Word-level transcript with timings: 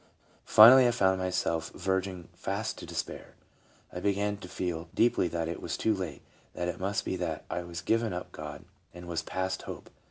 Finally 0.45 0.87
I 0.87 0.89
found 0.89 1.19
myself 1.19 1.69
verging 1.75 2.29
fast 2.33 2.79
to 2.79 2.87
despair... 2.87 3.35
I 3.93 3.99
began 3.99 4.35
to 4.37 4.47
feel 4.47 4.89
deeply 4.95 5.27
that 5.27 5.47
it 5.47 5.61
was 5.61 5.77
too 5.77 5.93
late, 5.93 6.23
that 6.55 6.67
it 6.67 6.79
must 6.79 7.05
be 7.05 7.15
that 7.17 7.45
I 7.51 7.61
was 7.61 7.81
given 7.81 8.11
up 8.11 8.25
of 8.25 8.31
God 8.31 8.65
and 8.95 9.07
was 9.07 9.21
past 9.21 9.61
hope. 9.61 9.91